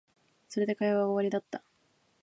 [0.49, 1.63] それで会話は終わりだった